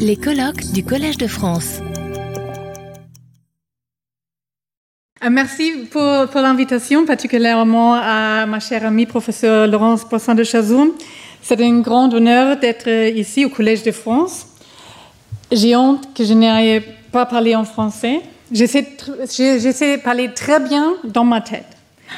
[0.00, 1.78] Les colloques du Collège de France.
[5.24, 6.02] Euh, Merci pour,
[6.34, 10.90] l'invitation, particulièrement à ma chère amie professeure Laurence Poisson de Chazoun.
[11.42, 14.48] C'est un grand honneur d'être ici au Collège de France.
[15.52, 16.82] J'ai honte que je n'aille
[17.12, 18.22] pas parler en français.
[18.50, 21.68] J'essaie de parler très bien dans ma tête.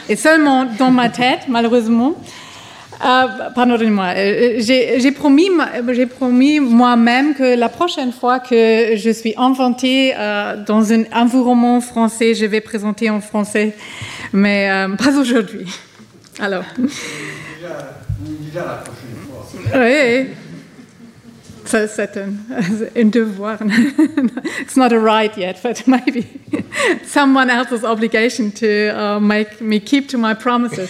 [0.08, 2.14] Et seulement dans ma tête, malheureusement.
[3.05, 4.07] Euh, Pardonnez-moi.
[4.17, 5.48] euh, J'ai j'ai promis,
[6.19, 12.34] promis moi-même que la prochaine fois que je suis inventée euh, dans un environnement français,
[12.34, 13.77] je vais présenter en français,
[14.33, 15.66] mais euh, pas aujourd'hui.
[16.41, 17.95] Alors, Déjà,
[18.41, 19.80] déjà la prochaine fois.
[19.80, 20.28] oui,
[21.65, 22.33] c'est un,
[22.97, 23.59] un devoir.
[24.61, 26.27] It's not a right yet, but maybe
[27.05, 30.89] someone else's obligation to uh, make me keep to my promises.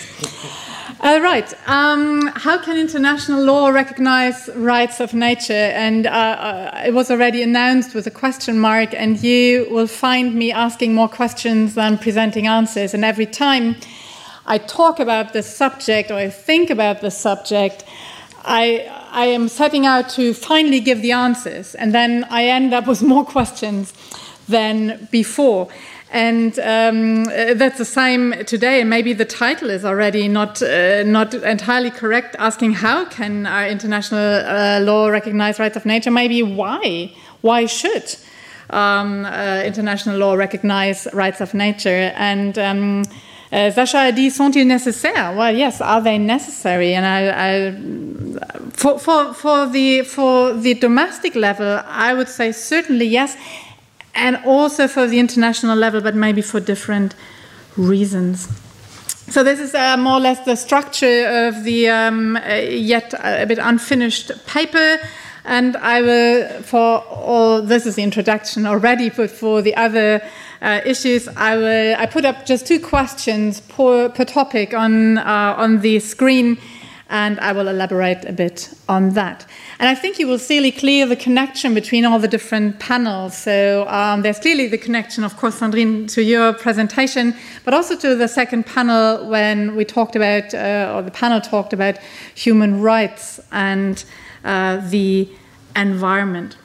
[1.01, 1.55] All right.
[1.69, 5.53] Um, how can international law recognize rights of nature?
[5.53, 10.35] And uh, uh, it was already announced with a question mark, and you will find
[10.35, 12.95] me asking more questions than presenting answers.
[12.95, 13.77] And every time
[14.45, 17.85] I talk about the subject or I think about the subject,
[18.45, 22.89] I, I am setting out to finally give the answers, and then I end up
[22.89, 23.93] with more questions
[24.49, 25.69] than before.
[26.11, 28.83] And um, uh, that's the same today.
[28.83, 32.35] Maybe the title is already not uh, not entirely correct.
[32.39, 36.11] Asking how can our international uh, law recognize rights of nature?
[36.11, 37.13] Maybe why?
[37.43, 38.17] Why should
[38.71, 42.13] um, uh, international law recognize rights of nature?
[42.17, 43.05] And um,
[43.53, 45.35] uh, sont-ils nécessaires?
[45.35, 46.95] Well, yes, are they necessary?
[46.95, 53.07] And I, I, for, for, for, the, for the domestic level, I would say certainly
[53.07, 53.37] yes,
[54.19, 57.15] and also for the international level, but maybe for different
[57.77, 58.49] reasons.
[59.31, 63.45] So this is uh, more or less the structure of the um, uh, yet a
[63.47, 64.99] bit unfinished paper.
[65.45, 70.23] And I will, for all this is the introduction already, but for the other
[70.61, 71.97] uh, issues, I will.
[71.99, 76.59] I put up just two questions per, per topic on uh, on the screen,
[77.11, 79.47] and I will elaborate a bit on that.
[79.79, 83.37] And I think you will see clear the connection between all the different panels.
[83.37, 88.15] So um, there's clearly the connection, of course, Sandrine, to your presentation, but also to
[88.15, 91.99] the second panel when we talked about, uh, or the panel talked about
[92.35, 94.05] human rights and
[94.45, 95.29] uh, the
[95.77, 96.57] environment.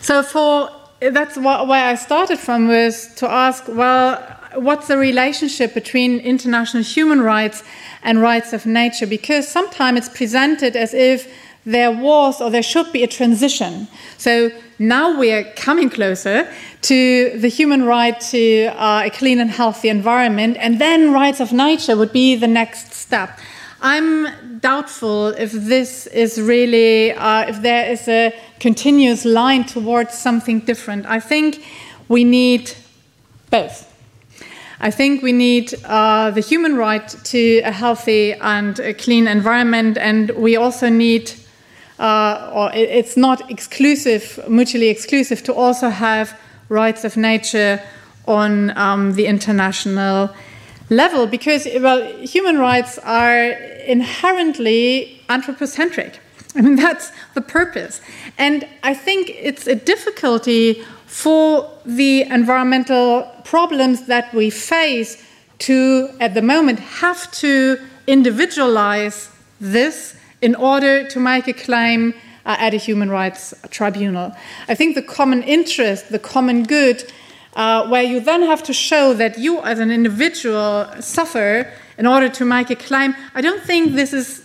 [0.00, 5.74] So for that's wh- where I started from was to ask, well, what's the relationship
[5.74, 7.62] between international human rights
[8.02, 9.06] and rights of nature?
[9.06, 11.32] Because sometimes it's presented as if
[11.64, 13.88] there was or there should be a transition.
[14.18, 16.48] So now we are coming closer
[16.82, 21.52] to the human right to uh, a clean and healthy environment, and then rights of
[21.52, 23.38] nature would be the next step.
[23.82, 30.60] I'm doubtful if this is really, uh, if there is a continuous line towards something
[30.60, 31.06] different.
[31.06, 31.62] I think
[32.08, 32.72] we need
[33.50, 33.95] both.
[34.80, 39.96] I think we need uh, the human right to a healthy and a clean environment,
[39.96, 41.32] and we also need,
[41.98, 46.38] uh, or it's not exclusive, mutually exclusive, to also have
[46.68, 47.80] rights of nature
[48.26, 50.30] on um, the international
[50.90, 53.50] level because well human rights are
[53.86, 56.20] inherently anthropocentric.
[56.54, 58.00] I mean that's the purpose.
[58.38, 60.84] And i think it's a difficulty
[61.16, 65.24] for the environmental problems that we face
[65.58, 72.12] to at the moment have to individualize this in order to make a claim
[72.44, 74.30] uh, at a human rights tribunal
[74.68, 77.10] i think the common interest the common good
[77.54, 82.28] uh, where you then have to show that you as an individual suffer in order
[82.28, 83.16] to make a claim.
[83.34, 84.42] I don't think this is,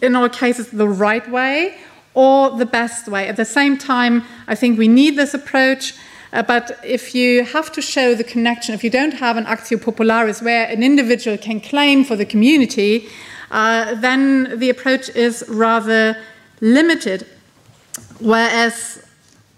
[0.00, 1.76] in all cases, the right way
[2.16, 3.28] or the best way.
[3.28, 5.94] At the same time, I think we need this approach.
[6.32, 9.78] Uh, but if you have to show the connection, if you don't have an actio
[9.78, 13.06] popularis where an individual can claim for the community,
[13.50, 16.16] uh, then the approach is rather
[16.60, 17.26] limited.
[18.18, 19.06] Whereas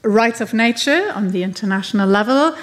[0.02, 2.56] rights of nature on the international level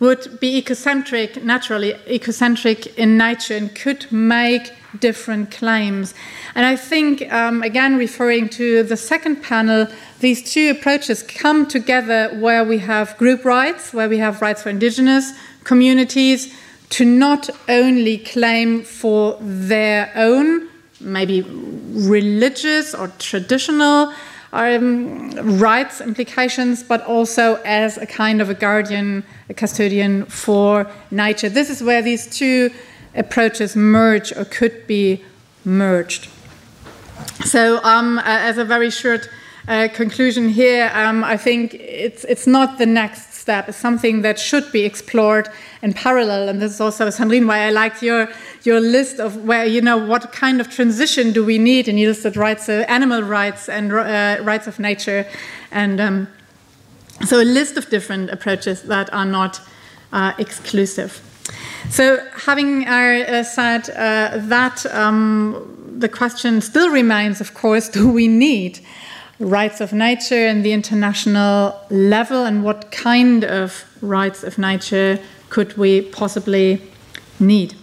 [0.00, 6.14] would be ecocentric, naturally ecocentric in nature, and could make different claims.
[6.54, 9.86] And I think, um, again, referring to the second panel,
[10.20, 14.70] these two approaches come together where we have group rights, where we have rights for
[14.70, 15.32] indigenous
[15.64, 16.54] communities
[16.90, 20.68] to not only claim for their own,
[21.00, 24.12] maybe religious or traditional
[24.52, 31.48] um, rights implications, but also as a kind of a guardian, a custodian for nature.
[31.48, 32.70] This is where these two
[33.14, 35.22] approaches merge or could be
[35.64, 36.28] merged.
[37.44, 39.28] So, um, as a very short
[39.70, 43.68] uh, conclusion here, um, I think it's, it's not the next step.
[43.68, 45.48] It's something that should be explored
[45.80, 46.48] in parallel.
[46.48, 48.28] And this is also, Sandrine, why I liked your,
[48.64, 51.86] your list of where, you know, what kind of transition do we need?
[51.86, 55.24] And you listed rights, uh, animal rights and uh, rights of nature.
[55.70, 56.28] And um,
[57.24, 59.60] so a list of different approaches that are not
[60.12, 61.22] uh, exclusive.
[61.90, 68.80] So, having uh, said that, um, the question still remains, of course, do we need
[69.40, 75.76] rights of nature in the international level, and what kind of rights of nature could
[75.76, 76.80] we possibly
[77.40, 77.74] need?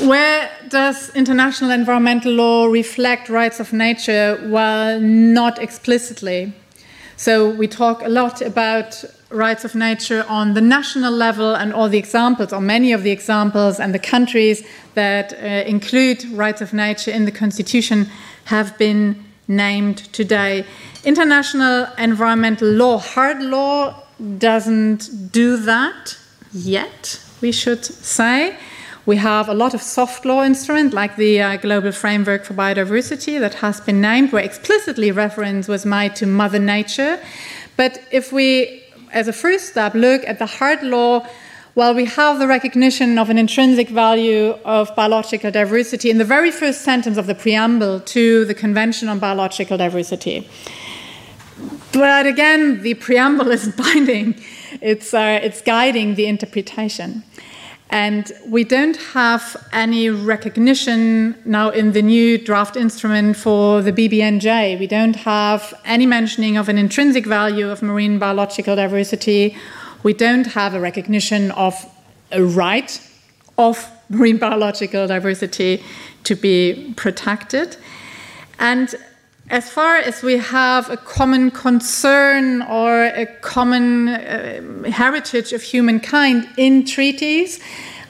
[0.00, 4.40] Where does international environmental law reflect rights of nature?
[4.44, 6.52] Well, not explicitly.
[7.16, 11.88] So, we talk a lot about rights of nature on the national level, and all
[11.88, 14.64] the examples, or many of the examples, and the countries
[14.94, 15.36] that uh,
[15.68, 18.08] include rights of nature in the Constitution
[18.44, 20.64] have been named today.
[21.04, 24.02] International environmental law, hard law,
[24.38, 26.16] doesn't do that
[26.52, 28.56] yet, we should say.
[29.06, 33.38] We have a lot of soft law instruments, like the uh, Global Framework for Biodiversity,
[33.38, 37.20] that has been named, where explicitly reference was made to Mother Nature.
[37.76, 38.82] But if we,
[39.12, 41.26] as a first step, look at the hard law,
[41.74, 46.52] well, we have the recognition of an intrinsic value of biological diversity in the very
[46.52, 50.48] first sentence of the preamble to the Convention on Biological Diversity.
[51.92, 54.40] But again, the preamble isn't binding,
[54.80, 57.24] it's, uh, it's guiding the interpretation.
[57.90, 64.78] And we don't have any recognition now in the new draft instrument for the BBNJ.
[64.78, 69.56] We don't have any mentioning of an intrinsic value of marine biological diversity.
[70.04, 71.74] We don't have a recognition of
[72.30, 73.00] a right
[73.56, 75.82] of marine biological diversity
[76.24, 77.78] to be protected.
[78.58, 78.94] And
[79.48, 86.48] as far as we have a common concern or a common uh, heritage of humankind
[86.58, 87.60] in treaties,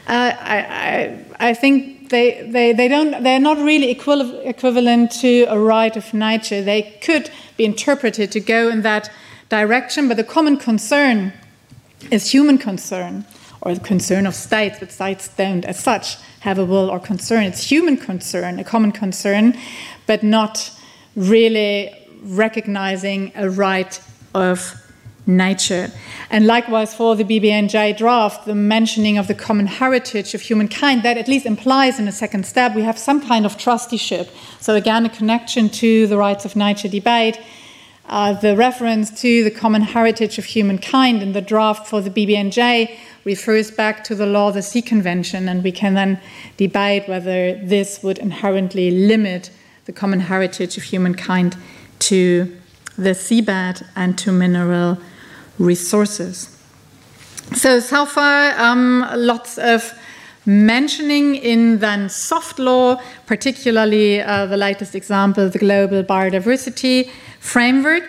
[0.08, 5.58] uh, I, I, I, think they, they, they don't, they're not really equivalent to a
[5.60, 6.60] right of nature.
[6.60, 9.12] They could be interpreted to go in that
[9.48, 11.32] direction, but the common concern
[12.10, 13.24] is human concern
[13.62, 17.44] or the concern of states, but states don't, as such, have a will or concern.
[17.44, 19.56] It's human concern, a common concern,
[20.06, 20.70] but not
[21.16, 24.00] really recognizing a right
[24.34, 24.80] of
[25.26, 25.90] nature.
[26.30, 31.16] And likewise for the BBNJ draft, the mentioning of the common heritage of humankind, that
[31.16, 34.28] at least implies in a second step we have some kind of trusteeship.
[34.60, 37.38] So, again, a connection to the rights of nature debate.
[38.06, 42.94] Uh, the reference to the common heritage of humankind in the draft for the BBNJ
[43.24, 46.20] refers back to the Law of the Sea Convention, and we can then
[46.58, 49.50] debate whether this would inherently limit
[49.86, 51.56] the common heritage of humankind
[51.98, 52.54] to
[52.98, 54.98] the seabed and to mineral
[55.58, 56.50] resources.
[57.54, 59.92] So, so far, um, lots of
[60.46, 67.10] mentioning in then soft law, particularly uh, the latest example, the Global Biodiversity
[67.44, 68.04] Framework.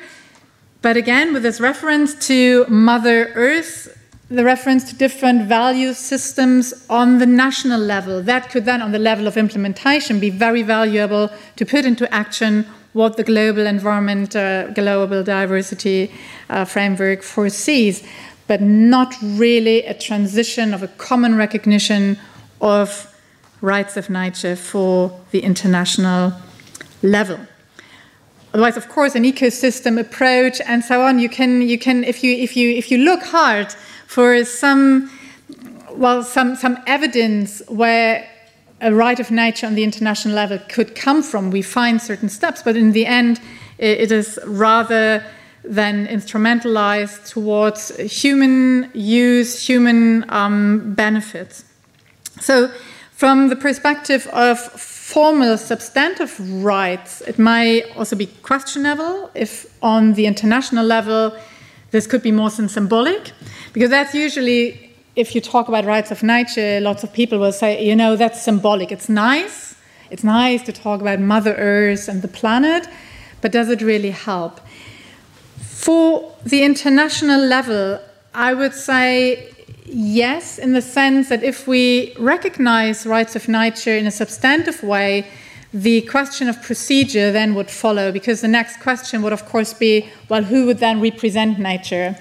[0.82, 3.92] But again, with this reference to Mother Earth,
[4.30, 8.24] the reference to different value systems on the national level.
[8.24, 12.66] That could then, on the level of implementation, be very valuable to put into action
[12.94, 16.12] what the global environment, uh, global diversity
[16.50, 18.08] uh, framework foresees,
[18.48, 22.18] but not really a transition of a common recognition
[22.62, 23.14] of
[23.62, 26.34] rights of nature for the international
[27.04, 27.38] level.
[28.56, 31.20] Otherwise, of course, an ecosystem approach and so on.
[31.20, 33.74] You can, you can, if you, if you, if you look hard
[34.08, 35.12] for some,
[35.92, 38.26] well, some, some evidence where
[38.80, 41.52] a right of nature on the international level could come from.
[41.52, 43.42] We find certain steps, but in the end,
[43.78, 45.22] it is rather
[45.66, 51.66] than instrumentalized towards human use, human um, benefits.
[52.40, 52.72] So,
[53.12, 54.60] from the perspective of
[55.06, 56.34] formal substantive
[56.64, 59.52] rights, it might also be questionable if,
[59.84, 61.32] on the international level,
[61.92, 63.32] this could be more than symbolic.
[63.72, 67.86] Because that's usually, if you talk about rights of nature, lots of people will say,
[67.88, 68.92] you know, that's symbolic.
[68.92, 69.76] It's nice.
[70.10, 72.88] It's nice to talk about Mother Earth and the planet,
[73.42, 74.60] but does it really help?
[75.60, 78.00] For the international level,
[78.34, 79.55] I would say
[79.86, 85.28] yes, in the sense that if we recognize rights of nature in a substantive way,
[85.74, 90.10] the question of procedure then would follow, because the next question would, of course, be
[90.30, 92.18] well, who would then represent nature?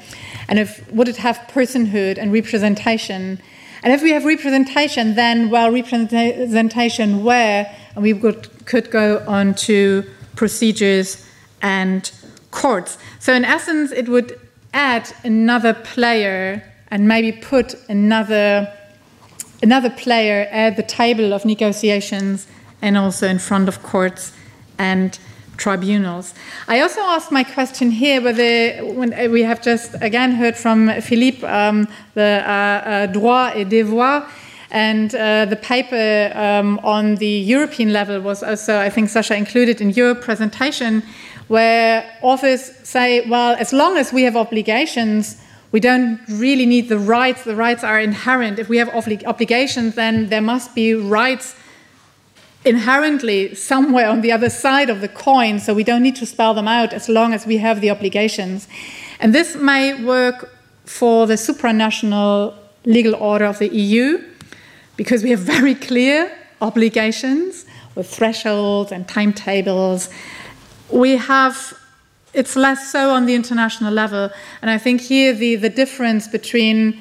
[0.48, 3.40] And if would it have personhood and representation?
[3.82, 7.74] And if we have representation, then well, representation where?
[7.94, 10.04] And we could, could go on to
[10.34, 11.24] procedures,
[11.64, 12.12] and
[12.50, 12.98] courts.
[13.18, 14.38] So, in essence, it would
[14.74, 16.62] add another player
[16.94, 18.72] and maybe put another,
[19.60, 22.46] another player at the table of negotiations
[22.82, 24.32] and also in front of courts
[24.78, 25.18] and
[25.56, 26.34] tribunals.
[26.68, 31.44] I also asked my question here whether, when we have just again heard from Philippe,
[31.44, 34.28] um, the uh, uh, droit et devoir,
[34.70, 39.80] and uh, the paper um, on the European level was also, I think, Sasha included
[39.80, 41.02] in your presentation,
[41.48, 45.38] where authors say, well, as long as we have obligations,
[45.74, 47.42] we don't really need the rights.
[47.42, 48.60] The rights are inherent.
[48.60, 51.56] If we have obligations, then there must be rights
[52.64, 56.54] inherently somewhere on the other side of the coin, so we don't need to spell
[56.54, 58.68] them out as long as we have the obligations.
[59.18, 62.54] And this may work for the supranational
[62.84, 64.22] legal order of the EU,
[64.96, 67.66] because we have very clear obligations
[67.96, 70.08] with thresholds and timetables.
[70.88, 71.74] We have
[72.34, 74.30] it's less so on the international level.
[74.60, 77.00] And I think here the, the difference between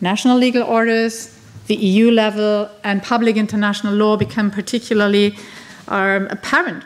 [0.00, 5.36] national legal orders the EU level and public international law become particularly
[5.88, 6.84] um, apparent.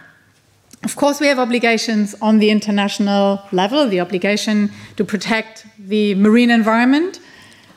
[0.84, 6.50] Of course, we have obligations on the international level, the obligation to protect the marine
[6.50, 7.18] environment,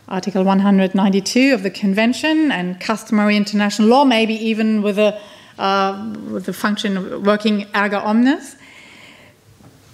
[0.08, 5.20] Article 192 of the Convention, and customary international law, maybe even with a,
[5.58, 8.58] uh, with the function of working erga omnes.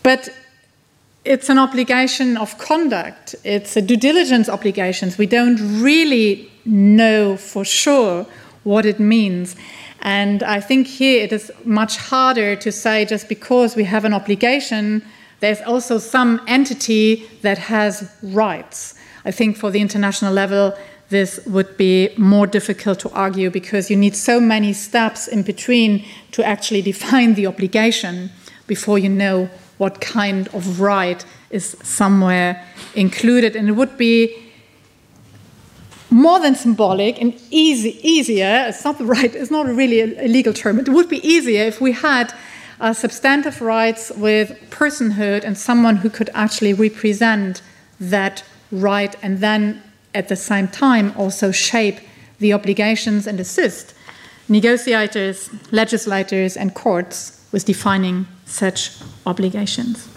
[0.06, 0.30] But
[1.24, 5.18] it's an obligation of conduct, it's a due diligence obligations.
[5.18, 8.28] We don't really know for sure
[8.64, 9.56] what it means.
[10.04, 14.14] And I think here it is much harder to say just because we have an
[14.14, 15.02] obligation,
[15.40, 18.94] there's also some entity that has rights.
[19.26, 20.78] I think for the international level,
[21.10, 26.06] this would be more difficult to argue because you need so many steps in between
[26.34, 28.30] to actually define the obligation
[28.68, 32.64] before you know what kind of right is somewhere
[32.96, 33.56] included.
[33.56, 34.36] And it would be
[36.10, 40.54] more than symbolic and easy, easier, it's not the right, it's not really a, legal
[40.54, 42.34] term, it would be easier if we had
[42.80, 47.62] uh, substantive rights with personhood and someone who could actually represent
[48.00, 49.82] that right and then
[50.14, 52.00] at the same time also shape
[52.40, 53.94] the obligations and assist
[54.48, 58.92] negotiators, legislators, and courts with defining such
[59.26, 60.10] obligations.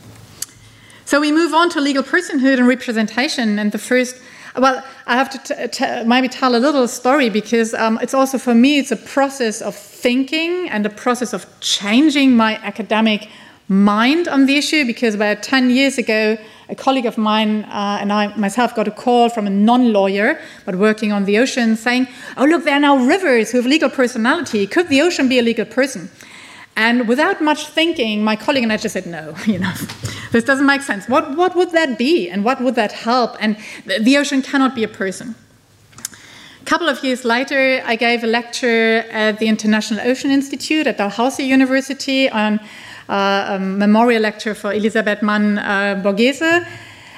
[1.04, 4.16] So we move on to legal personhood and representation, and the first
[4.57, 8.80] well, I have to maybe tell a little story because um, it's also for me,
[8.80, 13.28] it's a process of thinking and a process of changing my academic
[13.68, 14.85] mind on the issue.
[14.85, 16.37] Because about 10 years ago,
[16.68, 20.40] a colleague of mine uh, and I myself got a call from a non lawyer
[20.64, 23.90] but working on the ocean saying, Oh, look, there are now rivers who have legal
[23.90, 24.66] personality.
[24.66, 26.11] Could the ocean be a legal person?
[26.78, 29.73] And without much thinking, my colleague and I just said, no, you know,
[30.30, 31.08] this doesn't make sense.
[31.08, 32.30] What, what would that be?
[32.30, 33.37] And what would that help?
[33.40, 35.35] And the ocean cannot be a person.
[36.62, 40.99] A couple of years later, I gave a lecture at the International Ocean Institute at
[40.99, 42.61] Dalhousie University on
[43.08, 46.64] uh, a memorial lecture for Elisabeth Mann uh, Borghese.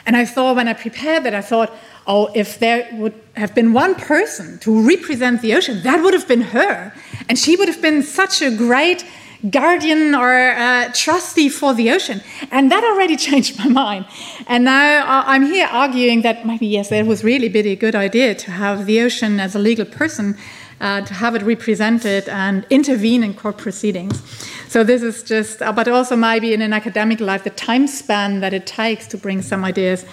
[0.06, 1.70] And I thought, when I prepared that, I thought,
[2.06, 6.26] oh, if there would have been one person to represent the ocean, that would have
[6.26, 6.94] been her.
[7.28, 9.04] And she would have been such a great
[9.48, 12.20] guardian or uh, trustee for the ocean.
[12.50, 14.06] And that already changed my mind.
[14.46, 18.50] And now I'm here arguing that maybe, yes, it was really a good idea to
[18.50, 20.36] have the ocean as a legal person,
[20.80, 24.22] uh, to have it represented and intervene in court proceedings.
[24.68, 28.40] So this is just, uh, but also maybe in an academic life, the time span
[28.40, 30.04] that it takes to bring some ideas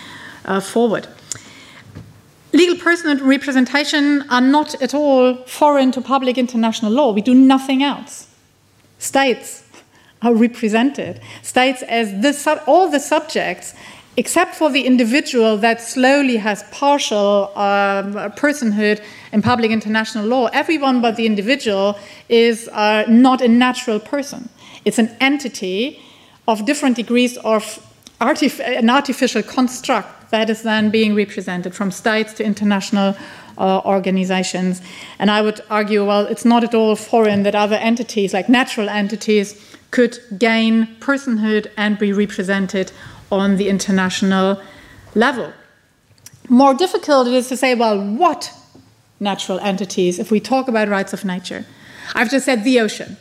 [0.45, 1.07] uh, forward.
[2.53, 7.11] Legal person representation are not at all foreign to public international law.
[7.11, 8.27] We do nothing else.
[8.99, 9.63] States
[10.21, 11.21] are represented.
[11.43, 13.73] States as the all the subjects,
[14.17, 18.99] except for the individual that slowly has partial um, personhood
[19.31, 24.49] in public international law, everyone but the individual is uh, not a natural person.
[24.85, 26.01] It's an entity
[26.47, 27.79] of different degrees of
[28.19, 33.15] artif an artificial construct that is then being represented from states to international
[33.57, 34.81] uh, organizations.
[35.19, 38.89] And I would argue, well, it's not at all foreign that other entities, like natural
[38.89, 42.91] entities, could gain personhood and be represented
[43.31, 44.61] on the international
[45.15, 45.53] level.
[46.49, 48.53] More difficult it is to say, well, what
[49.19, 51.65] natural entities if we talk about rights of nature?
[52.15, 53.17] I've just said the ocean,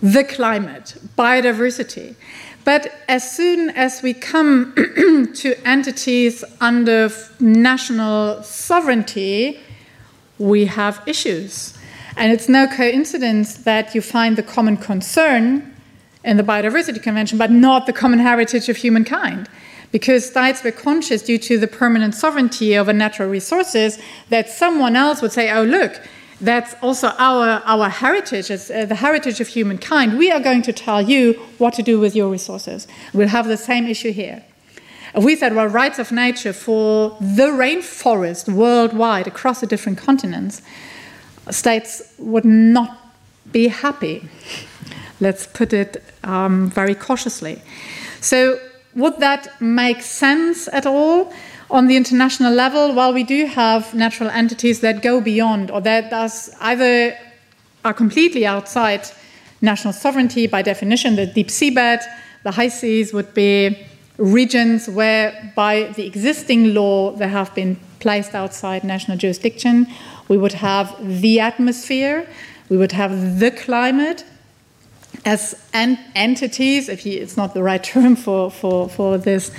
[0.00, 2.14] the climate, biodiversity.
[2.68, 4.74] But as soon as we come
[5.36, 7.10] to entities under
[7.40, 9.58] national sovereignty,
[10.38, 11.72] we have issues.
[12.18, 15.74] And it's no coincidence that you find the common concern
[16.22, 19.48] in the Biodiversity Convention, but not the common heritage of humankind.
[19.90, 23.98] Because states were conscious, due to the permanent sovereignty of natural resources,
[24.28, 26.02] that someone else would say, oh, look,
[26.40, 30.18] that's also our, our heritage, it's, uh, the heritage of humankind.
[30.18, 32.86] We are going to tell you what to do with your resources.
[33.12, 34.44] We'll have the same issue here.
[35.14, 40.62] We said, well, rights of nature for the rainforest worldwide across the different continents,
[41.50, 43.12] states would not
[43.50, 44.28] be happy.
[45.20, 47.62] Let's put it um, very cautiously.
[48.20, 48.60] So,
[48.94, 51.32] would that make sense at all?
[51.70, 56.08] On the international level, while we do have natural entities that go beyond or that
[56.08, 57.16] does either
[57.84, 59.02] are completely outside
[59.60, 62.02] national sovereignty by definition, the deep seabed,
[62.42, 68.34] the high seas would be regions where, by the existing law, they have been placed
[68.34, 69.86] outside national jurisdiction.
[70.28, 72.26] We would have the atmosphere,
[72.70, 74.24] we would have the climate
[75.24, 79.50] as en- entities, if it's not the right term for, for, for this,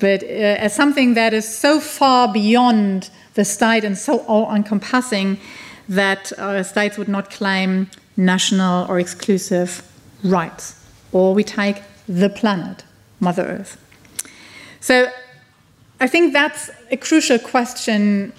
[0.00, 5.38] but uh, as something that is so far beyond the state and so all encompassing
[5.88, 9.82] that uh, states would not claim national or exclusive
[10.22, 10.80] rights.
[11.12, 12.84] Or we take the planet,
[13.20, 13.76] Mother Earth.
[14.80, 15.10] So
[16.00, 18.32] I think that's a crucial question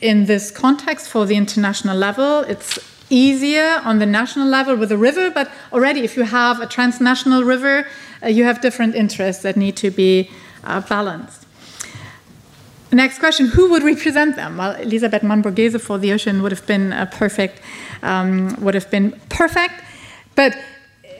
[0.00, 2.40] in this context for the international level.
[2.40, 2.78] It's
[3.12, 7.44] easier on the national level with a river, but already if you have a transnational
[7.44, 7.86] river,
[8.22, 10.30] uh, you have different interests that need to be
[10.64, 11.46] uh, balanced.
[12.90, 14.56] Next question Who would represent them?
[14.56, 17.60] Well, Elisabeth Mann-Borghese for the ocean would have been a perfect,
[18.02, 19.74] um, would have been perfect.
[20.34, 20.56] But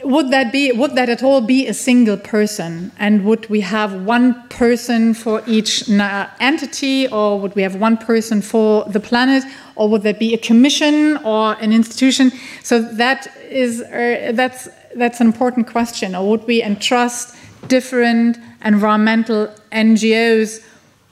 [0.04, 2.92] would that be would that at all be a single person?
[2.98, 8.42] And would we have one person for each entity or would we have one person
[8.42, 9.44] for the planet?
[9.76, 12.32] Or would there be a commission or an institution?
[12.62, 16.14] So that is uh, that's that's an important question.
[16.14, 17.36] Or would we entrust
[17.68, 20.64] different environmental NGOs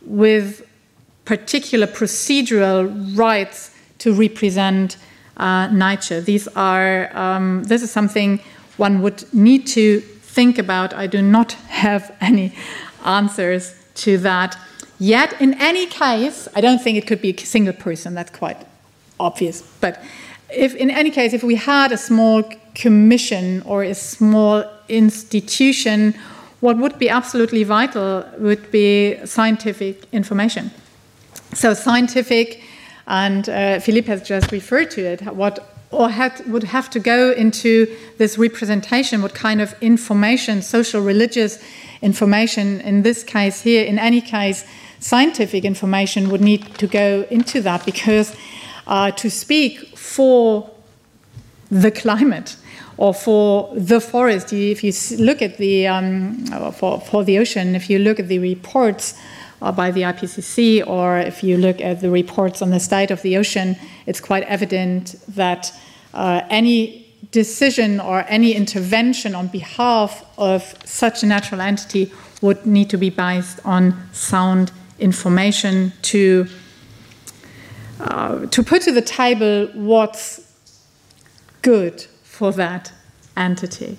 [0.03, 0.67] with
[1.25, 4.97] particular procedural rights to represent
[5.37, 6.21] uh, nature?
[6.21, 8.41] These are um, this is something
[8.81, 10.95] one would need to think about.
[10.95, 12.55] I do not have any
[13.05, 14.57] answers to that
[14.99, 15.41] yet.
[15.41, 18.57] In any case, I don't think it could be a single person, that's quite
[19.19, 19.63] obvious.
[19.81, 20.03] But
[20.49, 22.43] if, in any case, if we had a small
[22.75, 26.15] commission or a small institution,
[26.61, 30.71] what would be absolutely vital would be scientific information.
[31.55, 32.63] So, scientific,
[33.07, 35.59] and uh, Philippe has just referred to it, what
[35.91, 37.87] or had, would have to go into
[38.19, 41.63] this representation, what kind of information, social, religious
[42.01, 44.65] information, in this case here, in any case,
[45.01, 48.37] scientific information would need to go into that because
[48.87, 50.71] uh, to speak for
[51.71, 52.57] the climate
[52.97, 57.89] or for the forest, if you look at the, um, for, for the ocean, if
[57.89, 59.15] you look at the reports,
[59.61, 63.37] by the IPCC, or if you look at the reports on the state of the
[63.37, 65.73] ocean, it's quite evident that
[66.15, 72.89] uh, any decision or any intervention on behalf of such a natural entity would need
[72.91, 76.47] to be based on sound information to
[78.01, 80.41] uh, to put to the table what's
[81.61, 82.91] good for that
[83.37, 83.99] entity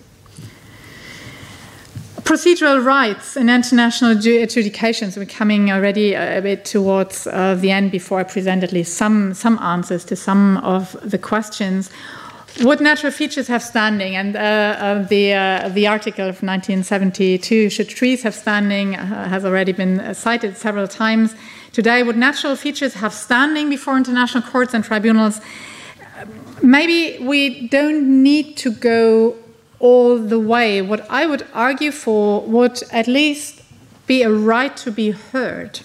[2.23, 5.17] procedural rights in international adjudications.
[5.17, 9.33] We're coming already a bit towards uh, the end before I present at least some,
[9.33, 11.89] some answers to some of the questions.
[12.59, 14.15] Would natural features have standing?
[14.15, 19.45] And uh, uh, the, uh, the article of 1972, Should Trees Have Standing, uh, has
[19.45, 21.33] already been cited several times.
[21.71, 25.39] Today, would natural features have standing before international courts and tribunals?
[26.61, 29.37] Maybe we don't need to go
[29.81, 30.81] all the way.
[30.81, 33.61] What I would argue for would at least
[34.07, 35.81] be a right to be heard.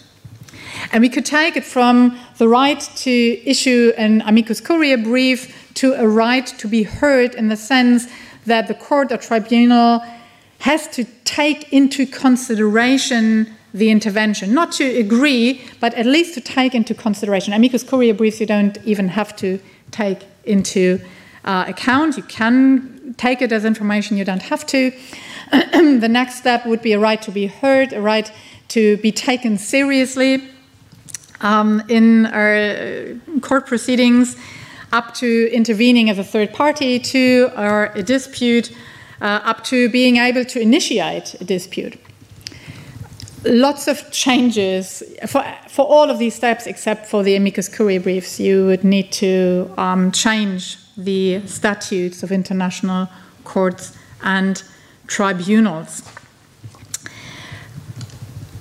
[0.93, 5.95] And we could take it from the right to issue an amicus curiae brief to
[5.95, 8.07] a right to be heard in the sense
[8.45, 10.03] that the court or tribunal
[10.59, 16.75] has to take into consideration the intervention, not to agree, but at least to take
[16.75, 17.53] into consideration.
[17.53, 20.99] Amicus curiae briefs you don't even have to take into
[21.45, 22.17] uh, account.
[22.17, 24.93] You can take it as information, you don't have to.
[25.51, 28.31] the next step would be a right to be heard, a right
[28.69, 30.43] to be taken seriously
[31.41, 34.37] um, in our court proceedings,
[34.93, 38.75] up to intervening as a third party to or a dispute,
[39.21, 41.99] uh, up to being able to initiate a dispute.
[43.45, 48.41] Lots of changes for, for all of these steps, except for the amicus curiae briefs,
[48.41, 53.09] you would need to um, change the statutes of international
[53.45, 54.63] courts and
[55.07, 56.03] tribunals.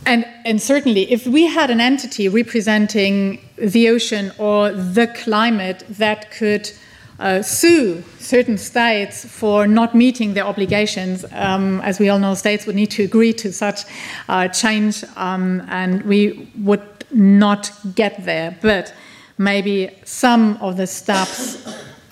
[0.05, 6.29] And, and certainly, if we had an entity representing the ocean or the climate that
[6.29, 6.71] could
[7.19, 11.25] uh, sue certain states for not meeting their obligations.
[11.31, 13.85] Um, as we all know, states would need to agree to such
[14.27, 18.57] uh, change, um, and we would not get there.
[18.61, 18.93] But
[19.37, 21.63] maybe some of the steps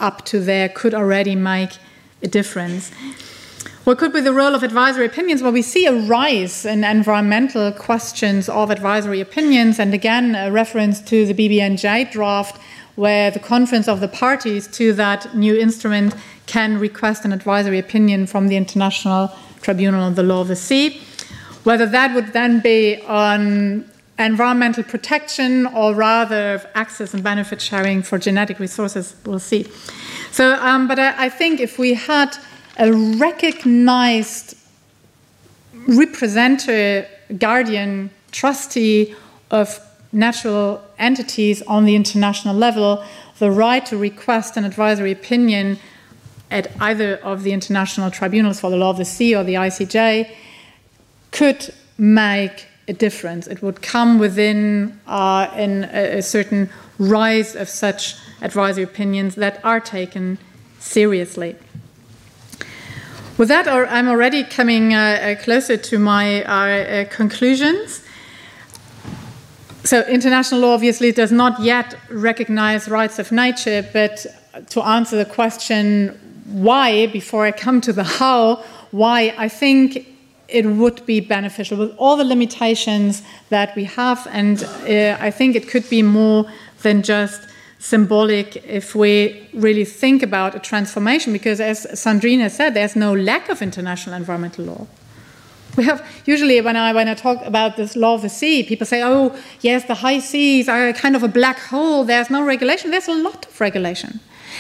[0.03, 1.77] up to there could already make
[2.21, 2.91] a difference.
[3.85, 5.41] What could be the role of advisory opinions?
[5.41, 11.01] Well, we see a rise in environmental questions of advisory opinions, and again, a reference
[11.01, 12.61] to the BBNJ draft,
[12.95, 18.27] where the conference of the parties to that new instrument can request an advisory opinion
[18.27, 21.01] from the International Tribunal on the Law of the Sea.
[21.63, 23.89] Whether that would then be on
[24.19, 29.65] environmental protection or rather access and benefit sharing for genetic resources, we'll see.
[30.31, 32.37] So, um, but I, I think if we had
[32.77, 34.55] a recognized
[35.87, 39.15] representative, guardian, trustee
[39.51, 39.79] of
[40.11, 43.03] natural entities on the international level
[43.39, 45.79] the right to request an advisory opinion
[46.51, 50.31] at either of the international tribunals for the law of the sea or the ICJ
[51.31, 53.47] could make a difference.
[53.47, 56.69] It would come within uh, in a, a certain
[56.99, 60.37] rise of such advisory opinions that are taken
[60.79, 61.55] seriously.
[63.37, 64.97] With that, I'm already coming uh,
[65.37, 68.03] uh, closer to my uh, conclusions.
[69.83, 74.25] So, international law obviously does not yet recognize rights of nature, but
[74.69, 80.12] to answer the question why, before I come to the how, why, I think
[80.53, 85.55] it would be beneficial with all the limitations that we have, and uh, I think
[85.55, 86.45] it could be more
[86.83, 87.41] than just
[87.79, 93.49] symbolic if we really think about a transformation, because as Sandrine said, there's no lack
[93.49, 94.87] of international environmental law.
[95.75, 98.85] We have usually when I when I talk about this law of the sea, people
[98.85, 102.05] say, "Oh, yes, the high seas are kind of a black hole.
[102.05, 102.91] There's no regulation.
[102.91, 104.19] There's a lot of regulation.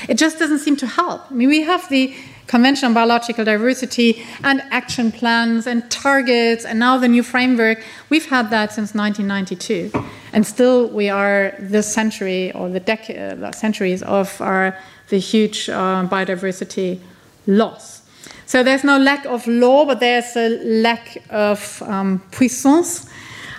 [0.09, 1.21] It just doesn't seem to help.
[1.29, 2.15] I mean, we have the
[2.47, 7.83] Convention on Biological Diversity and action plans and targets, and now the new framework.
[8.09, 9.91] We've had that since 1992,
[10.33, 14.77] and still we are this century or the decade, uh, centuries of our
[15.09, 16.99] the huge uh, biodiversity
[17.47, 18.01] loss.
[18.45, 20.49] So there's no lack of law, but there's a
[20.81, 23.09] lack of um, puissance,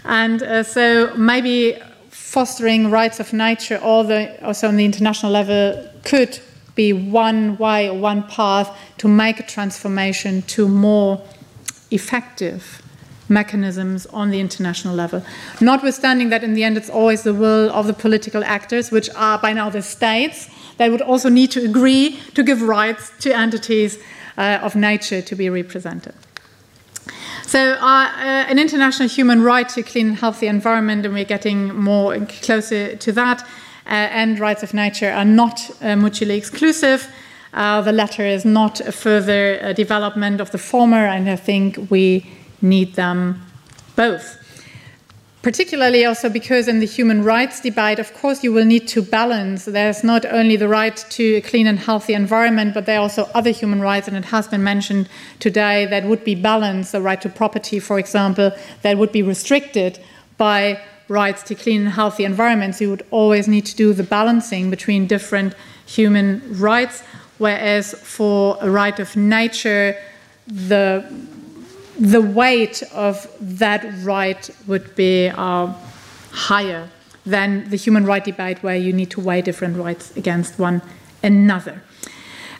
[0.04, 1.78] and uh, so maybe
[2.10, 6.38] fostering rights of nature, also on the international level, could
[6.74, 11.22] be one way or one path to make a transformation to more
[11.90, 12.82] effective
[13.28, 15.22] mechanisms on the international level.
[15.60, 19.38] Notwithstanding that, in the end, it's always the will of the political actors, which are
[19.38, 23.98] by now the states, they would also need to agree to give rights to entities
[24.36, 26.14] uh, of nature to be represented.
[27.42, 31.74] So, uh, uh, an international human right to clean and healthy environment, and we're getting
[31.74, 33.46] more and closer to that
[33.86, 37.08] and rights of nature are not uh, mutually exclusive.
[37.52, 42.26] Uh, the latter is not a further development of the former, and I think we
[42.60, 43.42] need them
[43.96, 44.38] both
[45.44, 49.66] particularly also because in the human rights debate, of course, you will need to balance.
[49.66, 53.28] There's not only the right to a clean and healthy environment, but there are also
[53.34, 55.06] other human rights, and it has been mentioned
[55.40, 56.92] today that would be balanced.
[56.92, 60.00] The right to property, for example, that would be restricted
[60.38, 64.70] by rights to clean and healthy environments, you would always need to do the balancing
[64.70, 65.54] between different
[65.86, 67.02] human rights.
[67.38, 69.96] Whereas for a right of nature,
[70.46, 71.04] the
[71.98, 75.72] the weight of that right would be uh,
[76.32, 76.88] higher
[77.24, 80.82] than the human right debate, where you need to weigh different rights against one
[81.22, 81.82] another.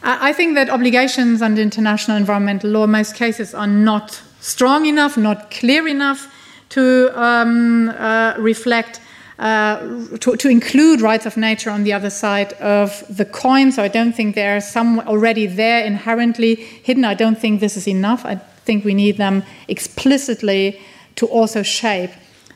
[0.07, 5.17] I think that obligations under international environmental law, in most cases, are not strong enough,
[5.17, 6.31] not clear enough
[6.75, 8.99] to um, uh, reflect,
[9.39, 9.79] uh,
[10.19, 13.71] to, to, include rights of nature on the other side of the coin.
[13.71, 17.05] So I don't think they are some already there inherently hidden.
[17.05, 18.25] I don't think this is enough.
[18.25, 18.35] I
[18.65, 20.81] think we need them explicitly
[21.15, 22.11] to also shape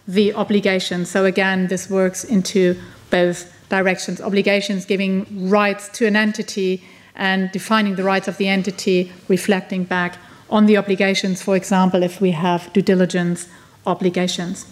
[0.05, 1.09] the obligations.
[1.09, 2.75] So again, this works into
[3.09, 6.83] both directions obligations giving rights to an entity
[7.15, 10.17] and defining the rights of the entity, reflecting back
[10.49, 13.47] on the obligations, for example, if we have due diligence
[13.89, 14.65] obligations.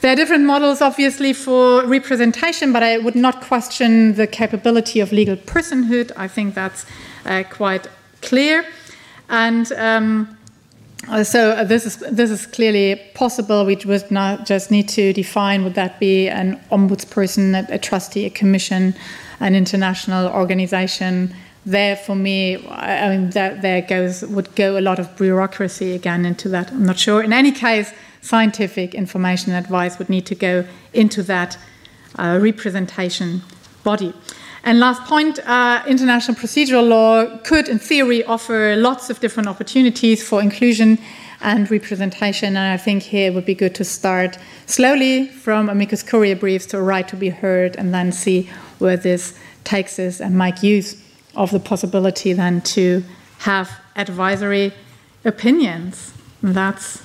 [0.00, 5.12] There are different models, obviously, for representation, but I would not question the capability of
[5.12, 6.10] legal personhood.
[6.16, 6.84] I think that's
[7.24, 7.86] uh, quite
[8.20, 8.64] clear.
[9.28, 10.36] And um,
[11.22, 13.64] so uh, this is this is clearly possible.
[13.64, 18.26] We would not just need to define would that be an ombudsperson, a, a trustee,
[18.26, 18.94] a commission,
[19.40, 24.98] an international organization there for me, I mean, that there goes would go a lot
[24.98, 26.72] of bureaucracy again into that.
[26.72, 27.22] I'm not sure.
[27.22, 31.56] In any case, scientific information and advice would need to go into that
[32.18, 33.42] uh, representation
[33.84, 34.12] body.
[34.64, 40.26] And last point uh, international procedural law could, in theory, offer lots of different opportunities
[40.26, 40.98] for inclusion
[41.40, 42.56] and representation.
[42.56, 46.66] And I think here it would be good to start slowly from amicus curiae briefs
[46.66, 48.48] to a right to be heard and then see
[48.78, 51.01] where this takes us and make use
[51.34, 53.02] of the possibility then to
[53.40, 54.72] have advisory
[55.24, 56.12] opinions.
[56.42, 57.02] That's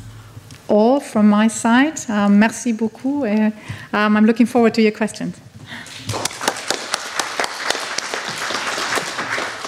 [0.67, 1.99] all from my side.
[2.09, 3.25] Um, merci beaucoup.
[3.25, 3.51] Uh,
[3.93, 5.39] um, I'm looking forward to your questions.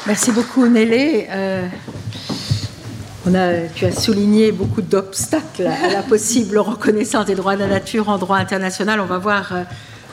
[0.05, 1.27] Merci beaucoup, Nele.
[1.29, 1.67] Euh,
[3.27, 7.67] on a, tu as souligné beaucoup d'obstacles à la possible reconnaissance des droits de la
[7.67, 8.99] nature en droit international.
[9.01, 9.63] On va voir euh,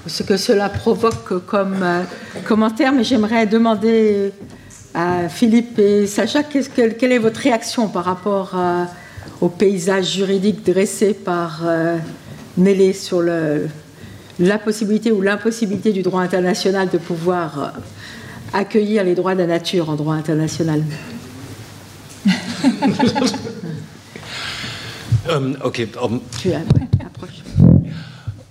[0.07, 2.03] ce que cela provoque comme euh,
[2.47, 4.33] commentaire, mais j'aimerais demander
[4.95, 8.87] à Philippe et Sacha quelle, quelle est votre réaction par rapport à,
[9.41, 11.99] au paysage juridique dressé par euh,
[12.57, 13.69] Nelly sur le,
[14.39, 17.69] la possibilité ou l'impossibilité du droit international de pouvoir euh,
[18.53, 20.83] accueillir les droits de la nature en droit international?
[25.29, 25.89] um, ok.
[26.03, 26.86] Um, tu as, ouais, approche.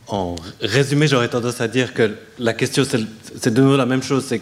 [0.07, 4.25] En résumé, j'aurais tendance à dire que la question, c'est de nouveau la même chose.
[4.27, 4.41] C'est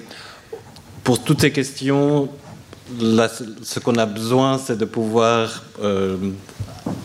[1.03, 2.29] pour toutes ces questions,
[2.99, 6.17] ce qu'on a besoin, c'est de pouvoir euh,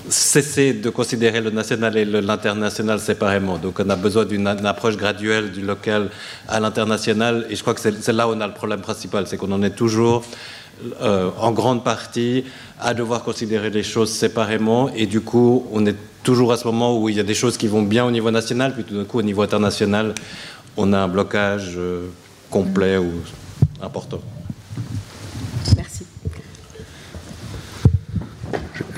[0.09, 3.59] cesser de considérer le national et l'international séparément.
[3.59, 6.11] Donc on a besoin d'une approche graduelle du local
[6.49, 7.47] à l'international.
[7.51, 9.63] Et je crois que c'est là où on a le problème principal, c'est qu'on en
[9.63, 10.25] est toujours
[11.01, 12.45] euh, en grande partie
[12.81, 14.91] à devoir considérer les choses séparément.
[14.95, 17.57] Et du coup, on est toujours à ce moment où il y a des choses
[17.57, 20.15] qui vont bien au niveau national, puis tout d'un coup, au niveau international,
[20.77, 22.07] on a un blocage euh,
[22.51, 23.11] complet ou
[23.83, 24.21] important.
[25.77, 26.05] Merci.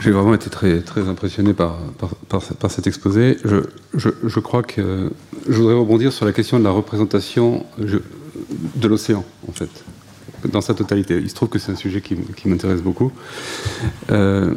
[0.01, 3.39] J'ai vraiment été très, très impressionné par, par, par, par cet exposé.
[3.45, 3.57] Je,
[3.95, 5.11] je, je, crois que
[5.49, 9.71] je voudrais rebondir sur la question de la représentation de l'océan, en fait,
[10.49, 11.19] dans sa totalité.
[11.19, 12.17] Il se trouve que c'est un sujet qui,
[12.49, 13.13] m'intéresse beaucoup.
[14.11, 14.55] Euh,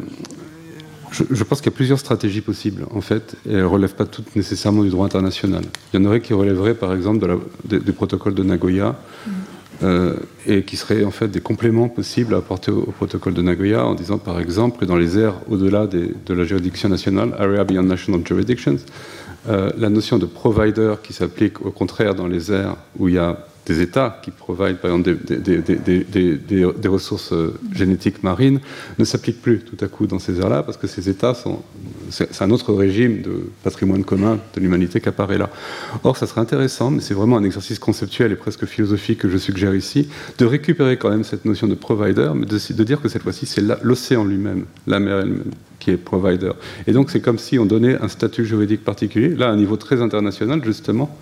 [1.11, 4.05] je, pense qu'il y a plusieurs stratégies possibles, en fait, et elles ne relèvent pas
[4.05, 5.63] toutes nécessairement du droit international.
[5.93, 8.99] Il y en aurait qui relèveraient, par exemple, du protocole de Nagoya.
[9.81, 10.13] Euh,
[10.45, 13.83] et qui seraient en fait des compléments possibles à apporter au, au, protocole de Nagoya
[13.85, 17.83] en disant par exemple que dans les aires au-delà de la juridiction nationale, Area Beyond
[17.83, 18.77] National Jurisdictions,
[19.49, 23.17] euh, la notion de provider qui s'applique au contraire dans les aires où il y
[23.17, 28.59] a des États qui provident par exemple des, ressources euh, génétiques marines
[28.99, 31.61] ne s'applique plus tout à coup dans ces aires-là parce que ces États sont
[32.09, 35.49] c'est un autre régime de patrimoine commun de l'humanité qui apparaît là.
[36.03, 39.37] Or, ça serait intéressant, mais c'est vraiment un exercice conceptuel et presque philosophique que je
[39.37, 43.23] suggère ici, de récupérer quand même cette notion de provider, mais de dire que cette
[43.23, 46.51] fois-ci, c'est l'océan lui-même, la mer elle-même, qui est provider.
[46.87, 49.77] Et donc, c'est comme si on donnait un statut juridique particulier, là, à un niveau
[49.77, 51.17] très international, justement,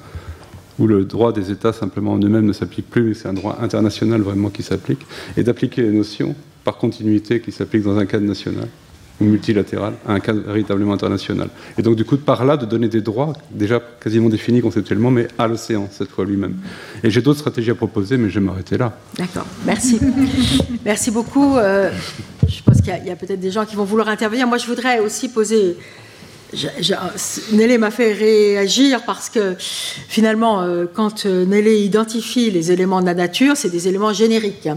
[0.81, 3.57] où le droit des États simplement en eux-mêmes ne s'applique plus, mais c'est un droit
[3.61, 5.05] international vraiment qui s'applique,
[5.37, 8.67] et d'appliquer les notions par continuité qui s'appliquent dans un cadre national
[9.19, 11.49] ou multilatéral à un cadre véritablement international.
[11.77, 15.27] Et donc, du coup, par là, de donner des droits déjà quasiment définis conceptuellement, mais
[15.37, 16.55] à l'océan, cette fois lui-même.
[17.03, 18.97] Et j'ai d'autres stratégies à proposer, mais je vais m'arrêter là.
[19.17, 19.99] D'accord, merci.
[20.83, 21.57] merci beaucoup.
[21.57, 21.91] Euh,
[22.47, 24.47] je pense qu'il y a, a peut-être des gens qui vont vouloir intervenir.
[24.47, 25.77] Moi, je voudrais aussi poser
[27.53, 33.05] Nelly m'a fait réagir parce que finalement, euh, quand euh, Nelly identifie les éléments de
[33.05, 34.69] la nature, c'est des éléments génériques.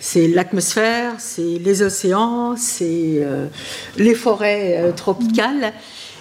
[0.00, 3.46] C'est l'atmosphère, c'est les océans, c'est euh,
[3.96, 5.72] les forêts tropicales.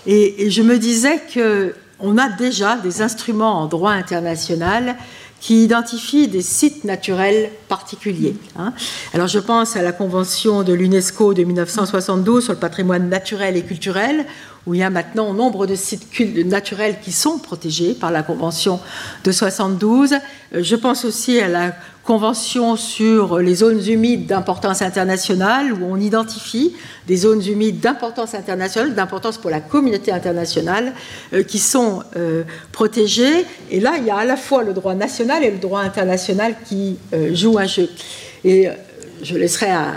[0.06, 4.96] Et, je me disais qu'on a déjà des instruments en droit international
[5.40, 8.36] qui identifient des sites naturels particuliers.
[8.58, 8.74] Hein.
[9.14, 13.64] Alors je pense à la Convention de l'UNESCO de 1972 sur le patrimoine naturel et
[13.64, 14.26] culturel,
[14.68, 18.80] où il y a maintenant nombre de sites naturels qui sont protégés par la Convention
[19.24, 20.14] de 72.
[20.14, 20.18] Euh,
[20.62, 26.76] je pense aussi à la Convention sur les zones humides d'importance internationale, où on identifie
[27.08, 30.94] des zones humides d'importance internationale, d'importance pour la communauté internationale,
[31.34, 33.46] euh, qui sont euh, protégées.
[33.70, 36.56] Et là, il y a à la fois le droit national et le droit international
[36.68, 36.98] qui
[37.34, 37.90] jouent un jeu.
[38.44, 38.70] Et
[39.22, 39.94] je laisserai à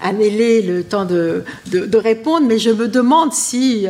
[0.00, 3.86] Annélé le temps de, de, de, répondre, mais je me demande si,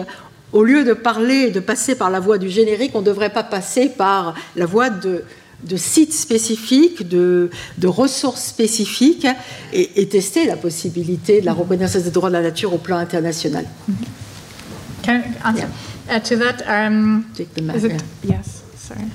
[0.53, 3.43] au lieu de parler, de passer par la voie du générique, on ne devrait pas
[3.43, 5.25] passer par la voie de,
[5.65, 9.27] de sites spécifiques, de, de ressources spécifiques,
[9.73, 12.99] et, et, tester la possibilité de la reconnaissance des droits de la nature au plan
[12.99, 13.65] international.
[15.03, 15.69] Can I answer
[16.09, 16.17] yeah.
[16.17, 16.63] uh, to that?
[16.67, 19.07] Um, Take the it, yes, sorry.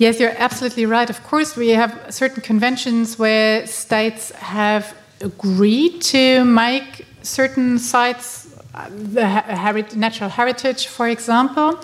[0.00, 1.10] Yes, you're absolutely right.
[1.10, 8.88] Of course, we have certain conventions where states have agreed to make certain sites uh,
[8.88, 11.78] the natural heritage, for example.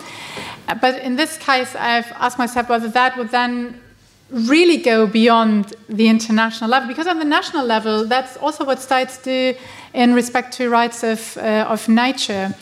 [0.67, 3.83] Uh, But in this case, I've asked myself whether that would then
[4.31, 9.19] really go beyond the international level, because on the national level, that's also what states
[9.19, 9.55] do
[9.93, 12.55] in respect to rights of, uh, of nature.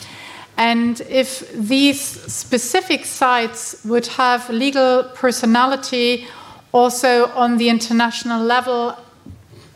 [0.57, 6.27] And if these specific sites would have legal personality
[6.73, 8.97] also on the international level,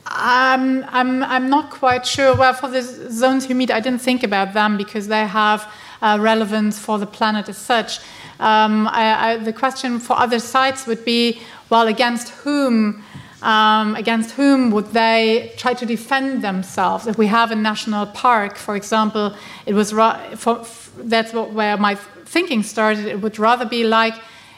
[0.06, 2.34] I'm, I'm, I'm not quite sure.
[2.34, 6.78] Well, for the zones humid, I didn't think about them because they have uh, relevance
[6.78, 7.98] for the planet as such.
[8.40, 13.02] Um, I, I, the question for other sites would be well, against whom?
[13.40, 17.06] Um, against whom would they try to defend themselves?
[17.06, 19.32] If we have a national park, for example,
[19.64, 23.06] it was for, that's what, where my thinking started.
[23.06, 24.14] It would rather be like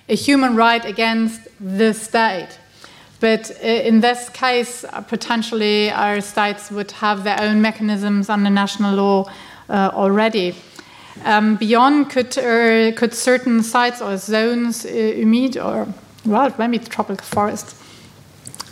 [0.09, 2.59] a human right against the state.
[3.21, 8.51] But uh, in this case, uh, potentially our states would have their own mechanisms under
[8.51, 9.31] national law
[9.69, 10.55] uh, already.
[11.25, 15.87] Um, beyond, could, uh, could certain sites or zones, uh, humid or,
[16.25, 17.77] well, maybe tropical forest,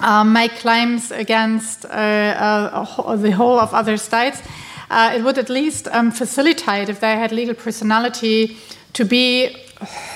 [0.00, 4.42] um, make claims against uh, uh, the whole of other states?
[4.90, 8.56] It would at least um, facilitate, if they had legal personality,
[8.94, 9.56] to be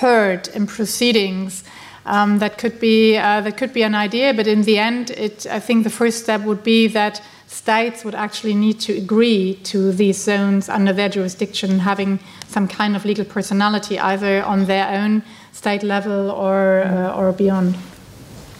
[0.00, 1.64] heard in proceedings.
[2.04, 5.46] Um, that could be uh, that could be an idea, but in the end, it,
[5.46, 9.92] I think the first step would be that states would actually need to agree to
[9.92, 12.18] these zones under their jurisdiction having
[12.48, 17.76] some kind of legal personality, either on their own state level or uh, or beyond.